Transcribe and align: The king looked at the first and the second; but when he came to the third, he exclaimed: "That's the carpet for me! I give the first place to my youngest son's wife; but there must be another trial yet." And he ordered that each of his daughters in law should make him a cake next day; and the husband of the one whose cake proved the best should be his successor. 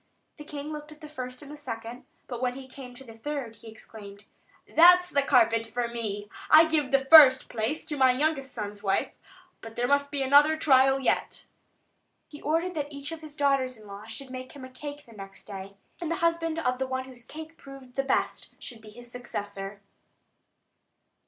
The 0.37 0.43
king 0.43 0.71
looked 0.73 0.91
at 0.91 0.99
the 0.99 1.07
first 1.07 1.43
and 1.43 1.51
the 1.51 1.55
second; 1.57 2.05
but 2.25 2.41
when 2.41 2.55
he 2.55 2.67
came 2.67 2.95
to 2.95 3.03
the 3.03 3.15
third, 3.15 3.57
he 3.57 3.67
exclaimed: 3.67 4.25
"That's 4.67 5.11
the 5.11 5.21
carpet 5.21 5.67
for 5.67 5.87
me! 5.87 6.27
I 6.49 6.65
give 6.65 6.89
the 6.91 7.05
first 7.05 7.49
place 7.49 7.85
to 7.85 7.97
my 7.97 8.11
youngest 8.11 8.51
son's 8.51 8.81
wife; 8.81 9.11
but 9.61 9.75
there 9.75 9.87
must 9.87 10.09
be 10.09 10.23
another 10.23 10.57
trial 10.57 10.99
yet." 10.99 11.43
And 11.45 11.49
he 12.31 12.41
ordered 12.41 12.73
that 12.73 12.91
each 12.91 13.11
of 13.11 13.21
his 13.21 13.35
daughters 13.35 13.77
in 13.77 13.85
law 13.85 14.07
should 14.07 14.31
make 14.31 14.53
him 14.53 14.65
a 14.65 14.71
cake 14.71 15.03
next 15.15 15.43
day; 15.45 15.75
and 15.99 16.09
the 16.09 16.15
husband 16.25 16.57
of 16.57 16.79
the 16.79 16.87
one 16.87 17.03
whose 17.03 17.23
cake 17.23 17.55
proved 17.55 17.93
the 17.95 18.01
best 18.01 18.49
should 18.59 18.81
be 18.81 18.89
his 18.89 19.11
successor. 19.11 19.81